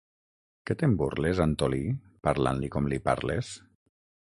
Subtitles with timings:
[0.69, 1.83] Que te'n burles, Antolí,
[2.29, 3.55] parlant-li com li parles?